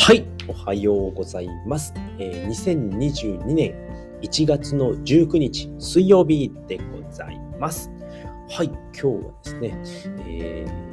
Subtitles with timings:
[0.00, 1.92] はい、おはようございます。
[2.18, 3.74] えー2022年
[4.22, 7.90] 1月の19日水曜日でございます。
[8.48, 9.82] はい、今日はですね、
[10.26, 10.87] えー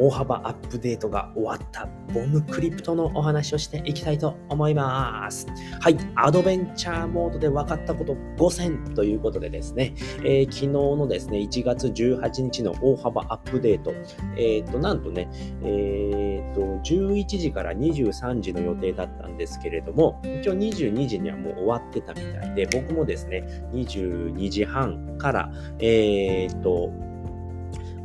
[0.00, 1.86] 大幅アップデートが終わった。
[2.14, 5.46] ボムクリプトのお話をしていきたいと思います。
[5.80, 9.94] はい、アドベンチャーモードで分かったこと5選ということでですね、
[10.24, 13.92] えー昨日のですね、1月18日の大幅アップデート、
[14.36, 15.28] えっ、と、なんとね、
[15.62, 26.90] えっ、と、11時から23時の予定だったんですけれども、一応22時にはもう終わってたみたいで、僕もですね、22時半から、えっ、と、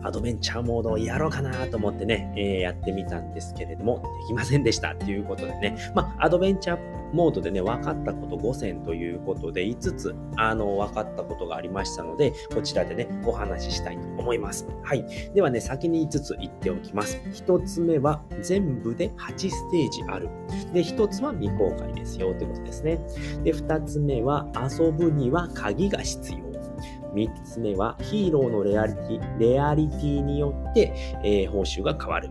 [0.05, 14.67] アドベンチャーモードをやろうかなと思ってね、えーやってみたんですけれども、できませんでしたっていうことでね、まあ、アドベンチャーモードでね、分かったこと5選ということで、5つ、あの、分かったことがありましたので、こちらでね、お話ししたいと思います。
[14.83, 15.05] はい。
[15.33, 17.17] ではね、先に5つ言っておきます。
[17.31, 20.29] 1つ目は、全部で8ステージある。
[20.73, 22.99] で、1つは未公開ですよということですね。
[23.43, 26.44] で、2つ目は、遊ぶには鍵が必要。
[27.15, 32.29] 3つ目はヒーローのレアリティレアリティによって、えー報酬が変わる。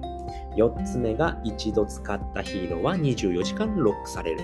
[0.56, 4.38] 4つ目が一度使ったヒーローは24時間ロックされる。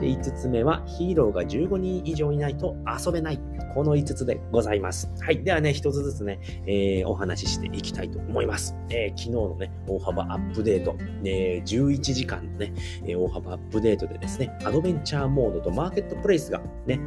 [0.00, 2.74] で5つ目はヒーローが15人以上いないと
[3.06, 3.40] 遊べない。
[3.74, 5.10] この5つでございます。
[5.20, 5.42] はい。
[5.42, 8.76] ではね、1つずつね、えーお話ししていきたいと思います。
[8.90, 12.72] えー昨日のね、大幅アップデート、ね、11時間のね、
[13.06, 16.98] え大幅アップデートでですね、アドベンチャーモードとマーケットプレイスがね、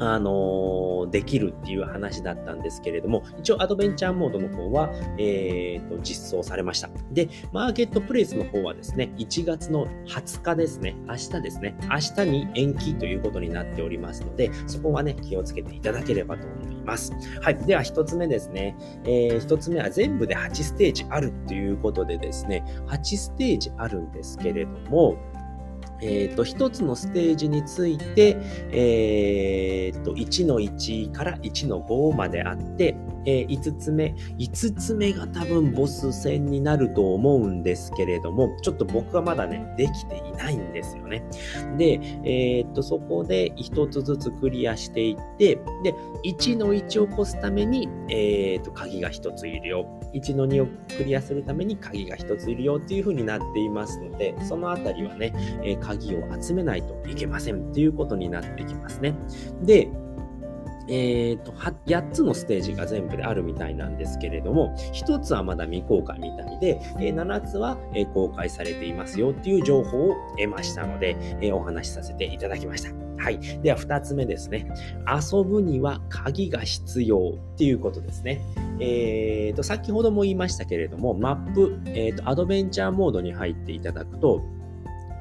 [0.00, 6.88] あのできるっていう話だったんですけれども、一応アドベンチャーモードの方は、えーと、実装されました。
[7.12, 17.12] で、マーケットプレイスの方はですね、1月の20日ですね、明日ですね、明日に延期ということになっておりますので、そこはね、気をつけていただければと思います。
[17.42, 17.56] はい。
[17.56, 18.76] では、一つ目ですね。
[19.04, 25.16] えー一つ目は全部で8ステージあるということでですね、8ステージあるんですけれども、
[26.02, 28.36] えー、と1つのステージについて、
[28.72, 32.96] えー、と1の1から1の5まであって、
[33.26, 41.22] えー5つ目5つ目が多分ボス戦になると思うんですけれどもちょっと僕はまだねできていないんですよね。
[41.76, 45.94] で、えー、とそこで1つずつクリアしていってで
[46.24, 49.99] 1の1を起こすために、えー、と鍵が1ついるよ。
[50.14, 55.32] 1の2をクリアするために鍵が1ついるよっていう風になっていますのでそのあたりはね
[55.62, 59.14] え鍵を集めないといけませんということになってきますね。
[59.62, 59.88] で、
[60.88, 67.76] えーと8つのステージが全部であるみたいなんですけれども、1つはまだ未公開みたいで、え7つは、
[68.12, 71.16] 公開されていますよっていう情報を得ましたので、
[71.52, 72.90] お話しさせていただきました。
[73.22, 73.38] はい。
[73.62, 74.66] では2つ目ですね。
[75.06, 78.40] 遊ぶには鍵が必要っていうことですね。
[78.80, 84.42] えーと、先ほども言いましたけれども、マップ、えーと、アドベンチャーモードに入っていただくと、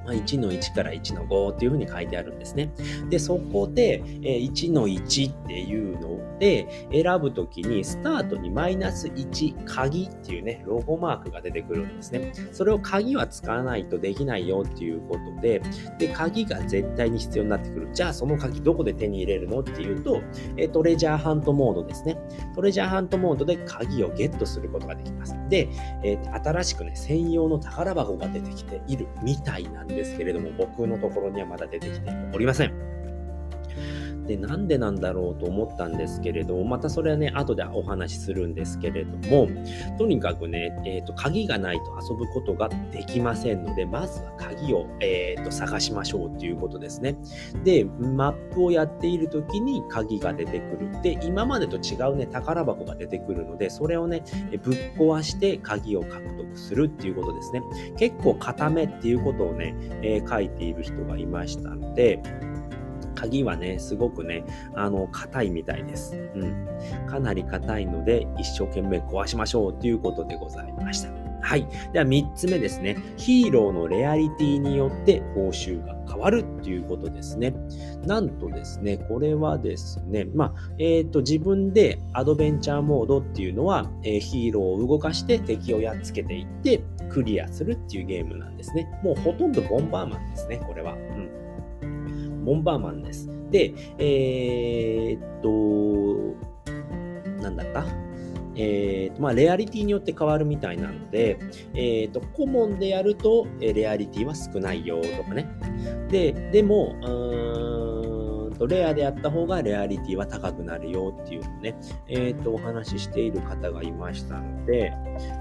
[0.06, 2.72] まあ1の1から1の5っていうふうに書いてあるんですね。
[3.10, 12.32] で、そこで、えー1の1っていうので選ぶときに、スタートにマイナス1、鍵っていうね、ロゴマークが出てくるんですね。
[12.52, 15.62] それを鍵は使わないとできないよっていうことで、
[15.98, 17.90] で、鍵が絶対に必要になってくる。
[17.94, 20.22] じゃあ、その鍵どこで手に入れるのっていうと、
[20.58, 22.18] えトレジャーハントモードですね。
[22.56, 25.36] トレジャーハントモードで鍵をゲットすることができます。
[25.50, 25.68] で、
[26.04, 32.99] えー新しくね、専用の宝箱が出てきているみたいなんですけれども、僕のところにはまだ出てきておりません。
[34.30, 39.48] で、なんでなんだろうと思ったんですけれども、またそれはね、後でお話しするんですけれども、
[39.98, 47.16] とにかくね、えーと、鍵がないと遊ぶことができませんので、まずは鍵を、えーと探しましょうということですね。
[47.64, 51.02] で、マップをやっている時に鍵が出てくる。
[51.02, 54.22] で、今までと違うね、宝箱が出てくるので、それをね、
[54.62, 57.64] ぶっ壊して鍵を獲得するっていうことですね。
[57.98, 59.74] 結構固めっていうことをね、
[60.04, 62.22] えー書いている人がいましたので、
[63.20, 64.44] 鍵はね、すごくね、
[64.76, 66.16] あの、硬いみたいです。
[66.36, 66.68] うん。
[67.08, 71.10] かなり硬いので、一生懸命壊しましょうということでございました。
[71.42, 71.68] はい。
[71.94, 72.98] では、3つ目ですね。
[73.18, 77.54] ヒーローのレアリティによって報酬が変わるっていうことですね。
[78.06, 88.88] なんとですね、これはですね、まあ、えっ、と、自分でアドベンチャーモードっていうのは、えーヒーローを動かして敵をやっつけていって、クリアするっていうゲームなんですね。
[89.04, 90.96] もうほとんどボンバーマンですね、これは。
[92.50, 93.30] ボンバーマンです。
[93.52, 95.50] で、えーっと、
[97.44, 97.86] なんだった？
[98.56, 101.38] えーとまあ、レアリティによって変わるみたいなので、
[101.76, 105.48] えーと、コモンでやると、えレアリティは少ないよとかね。
[106.10, 111.76] で、でも、うーんと、レアでやった方がレアリティは高くなるよっていうのね、
[112.08, 114.92] えーと、お話ししている方がいましたので、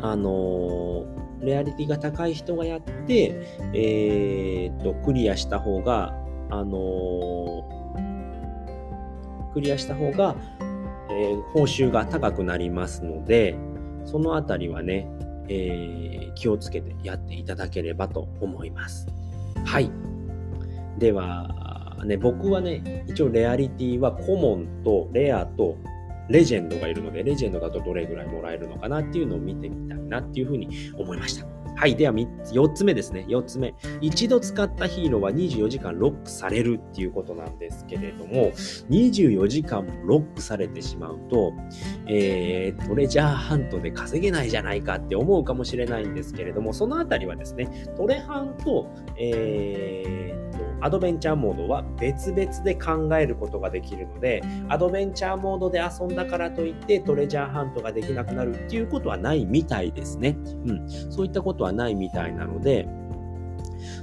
[0.04, 1.06] あの、
[1.40, 3.42] レアリティが高い人がやって、
[3.74, 6.14] えー、っと、クリアした方が、
[6.50, 7.64] あの、
[9.54, 10.36] クリアした方が、
[11.10, 13.56] えー、報酬が高くなりますので、
[14.04, 15.08] そのあたりはね、
[15.48, 19.08] えー、気をつけてやっていただければと思います。
[19.64, 19.90] はい。
[21.00, 25.78] では、ね、僕はね、一応レアリティはコモンとレアと
[26.34, 31.46] レジェンドがいるので、レジェンドだとどれぐらいもらえるのかなっていうのを見てみたいなっていうふうに思いました。
[31.76, 31.96] はい。
[31.96, 33.26] では、4つ目ですね。
[33.30, 33.76] 4つ目。
[34.02, 38.52] 一度使ったヒーローは24時間ロックされるっていうことなんですけれども、
[38.90, 41.54] 24時間ロックされてしまうと、
[42.08, 48.88] えー、トレジャーハントで稼げないじゃないかって思うかもしれないんですけれども、そのあたりはですね、トレハンと、
[49.18, 50.53] えー、
[50.84, 60.36] アドベンチャーモードは別々で考えることができるので、アドベンチャーモードで遊んだからといってトレジャーハントができなくなるっていうことはないみたいですね。
[60.68, 60.90] うん。
[60.90, 62.86] そういったことはないみたいなので、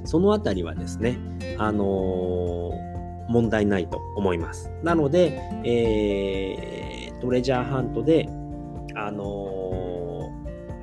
[0.05, 1.19] そのあたりはですね、
[1.59, 4.73] あのー、問題ないと思います。
[4.83, 8.27] なので、えー、トレジャーハントで、
[8.97, 9.80] あのー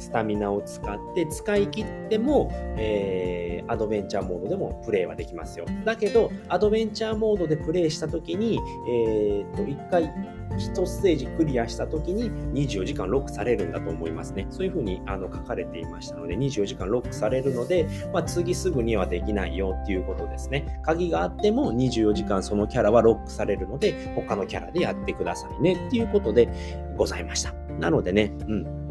[0.07, 5.65] スタミナを使って使い切っても、えー、アドベンチャーモードでもプレイはできますよ。
[5.83, 8.57] だけど、アドベンチャーモードでプレイしたときに、
[8.89, 10.03] えー、と、1回、
[10.51, 14.47] 1ステージクリアしたときに24時間ロックされるんだと思いますね。
[14.49, 20.79] そういうふうにあの書かれていましたので、24時間ロックされるので、まあ、次すぐにはできないよっていうことですね。
[20.83, 26.47] 鍵があっても24時間そのキャラはロックされるので、他のキャラでやってくださいねっていうことで
[26.95, 27.53] ございました。
[27.79, 28.86] なのでね、うん。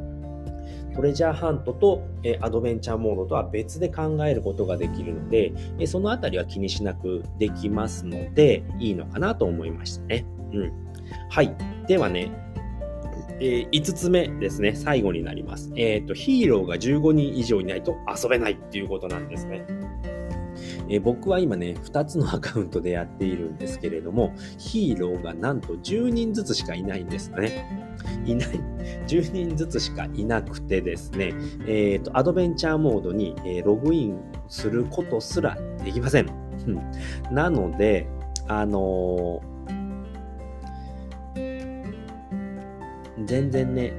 [0.97, 10.25] トレジャーハントと、えアドベンチャーモードとは別で考えることができるので、えそのあたりは気にしなくできますので、いいのかなと思いましたね。
[10.53, 10.73] うん。
[11.29, 11.55] はい。
[11.87, 12.33] ではね、
[13.39, 14.75] えー、5つ目ですね。
[14.75, 15.71] 最後になります。
[15.77, 19.67] えっ、ー、と、ヒーローが15人以上いないと遊べないっていうことなんですね。
[20.89, 27.87] えー、僕は今ね、2つのアカウントでやっているんですけれども、ヒーローがなんと10人ずつしかいないんですね。
[28.25, 28.49] いない、
[29.07, 31.35] 10人ずつしかいなくてですね、
[31.67, 36.27] えっ、ー、と、アドベンチャーモードに、えログインすることすらできません。
[37.31, 38.07] なので、
[38.49, 39.43] あの、
[43.25, 43.93] 全然ね、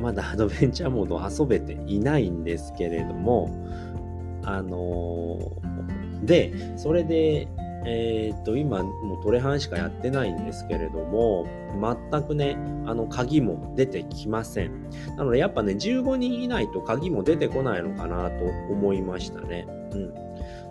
[0.00, 3.48] まだアドベンチャーモード遊べていないんですけれども、
[4.42, 5.38] あの、
[6.22, 7.48] で、それで、
[7.86, 11.46] えー、っと、今、もうトレハンしかやってないんですけれども、
[12.10, 12.56] 全くね、
[12.86, 14.90] あの、鍵も出てきません。
[15.16, 19.66] なので、やっぱね、15人いないと鍵も出てこないのかなと思いましたね。
[19.92, 20.14] うん。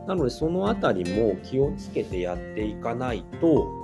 [0.07, 3.82] なので、そのあたりも気をつけてやっていかないと、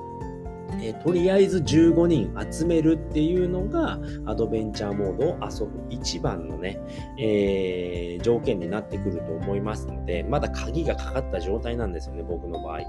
[0.81, 6.79] えー、とりあえず15人集めるっていうのがアドベンチャーモードを遊ぶ一番のね、
[7.17, 12.81] えー、条件になってくると思いますので、まだ鍵がかかった状態なんですよね、僕の場合。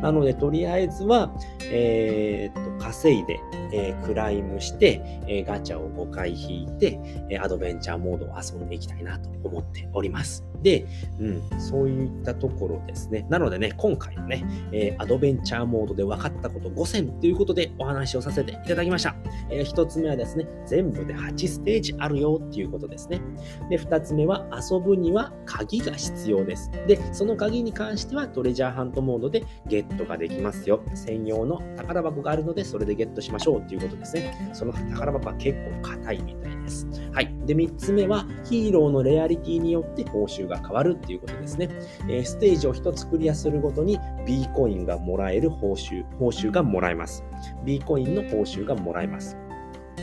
[0.00, 1.32] なので、とりあえずは、
[1.70, 3.40] えー、っと、稼いで、
[3.72, 6.98] えクライムして、えガチャを5回引いて、
[7.30, 10.44] えアドベンチャーモードを遊んでいきたいなと思っております。
[10.62, 10.86] で、
[11.18, 13.26] うん、そういったところですね。
[13.28, 19.16] なのでね、今回のね、えアドベンチャーモードで分かったこと5選というということでお話をさせていただきました。
[19.48, 23.22] えー、1つ目はですね、全部で8ステージあるよっていうことですね。
[23.70, 26.70] で、2つ目は遊ぶには鍵が必要です。
[26.86, 30.82] で、その鍵に関してはトレジャーハントモードでゲットができますよ。
[30.92, 34.50] 専用の宝箱があるので、それでゲットしましょうっていうことですね。
[34.52, 36.86] その宝箱は結構硬いみたいです。
[37.12, 37.34] はい。
[37.46, 41.70] で、3つ目はヒーローのレアリティによって報酬が変わるっていうことですね。
[42.10, 47.21] えー、ステージを1つクリアするごとに B コインがもらえる報酬、報酬がもらえます。
[47.64, 49.36] B コインの報酬がもらえます。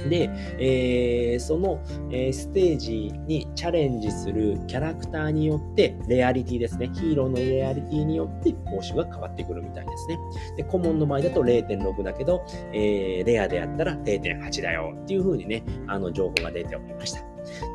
[0.07, 6.89] で、えー、その、えー、ステージにチャレンジするキャラクターによって、レアリティですね。
[6.93, 10.19] ヒーローのレアリティによって報酬が変わってくるみたいですね。
[10.57, 17.21] で、コモンの場合だと0.6だけど、えー、レアでやったら0.8だよっていう風にね、あの情報が出ておりました。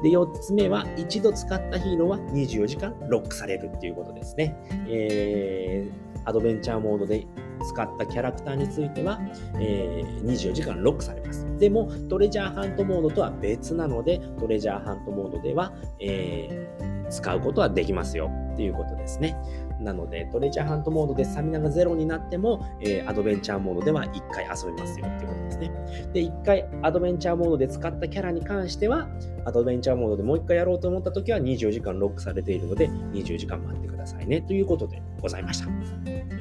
[0.02, 4.56] で、4つ目は、一度使ったヒーローは24時間ロックされるっていうことですね。
[4.88, 7.26] えー、アドベンチャーモードで
[7.64, 9.20] 使ったキャラクターについては、
[9.58, 11.46] えー、24時間ロックされます。
[11.58, 19.36] でも、トレジャーハントモードとは別なので、トレジャーハントモードでは、えー、使うことはできますよっていうことですね。
[19.80, 25.70] なので、トレジャーハントモードでスタミナがゼロになっても、えー、アドベンチャーモードでは1回遊べますよっていうことですね。
[26.12, 29.08] で、1回アドベンチャーモードで使ったキャラに関しては、
[29.44, 35.68] アドベンチャーモードでもう1回やろうと思った時は24時間ロックされているので、24時間待ってくださいねということでございました。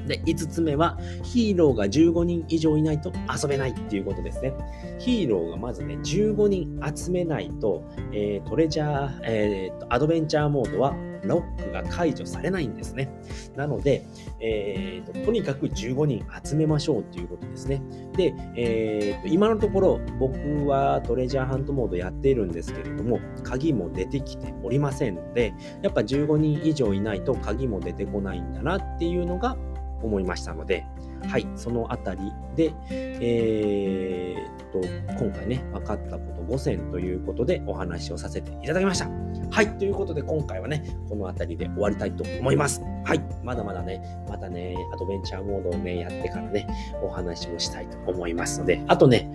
[0.06, 3.12] で、5つ目は、ヒーローが15人以上いないと
[3.42, 4.52] 遊べないっていうことですね。
[4.98, 10.94] ヒーローがまずね、15人集めないと、えー、トレジャー、えー、アドベンチャーモードは
[11.26, 13.10] ロックが解除されないんですね。
[13.56, 14.04] なので、
[14.40, 17.82] えーと、とにかく15人集めましょうということですね。
[18.16, 29.56] で、えーと、今のところ僕はトレジャーハントモードやっているんですけれども、鍵も出てきておりませんので、やっぱ15人以上いないと鍵も出てこないんだなっていうのが
[30.02, 30.84] 思いましたので、
[31.28, 32.20] はい、そのあたり
[32.56, 34.80] で、えー、と、
[35.18, 39.08] 今回ね、分かったこと5選ということでお話をさせていただきました。
[39.50, 42.82] はい、ということで今回はね、この辺りで終わりたいと思います。
[43.04, 46.66] はい、まだまだね、またね、アドベンチャーモードをね、やってからね、
[47.02, 49.30] お話をしたいと思いますので、あとね、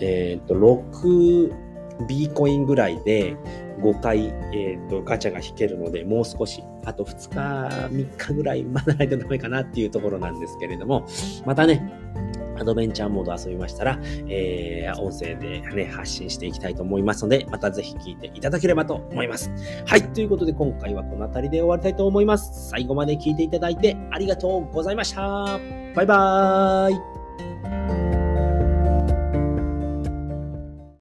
[0.00, 1.71] えっ、と、6、
[2.06, 3.36] B コインぐらいで
[3.80, 11.06] 5回、えーと、ガチャが引けるので、もう少し、あと2日、3日ぐらい待たないとダメかなっていうところなんですけれども、
[11.44, 11.92] またね、
[12.58, 19.50] アドベンチャーモード遊びましたら、えー、音声でね、発信していきたいと思いますので、またぜひ聞いていただければと思います。
[19.86, 22.70] はい、ということで今回はこの辺りで終わりたいと思います。
[22.70, 25.58] 最後まで聞いていただいてありがとうございました。
[25.94, 27.21] バイバーイ。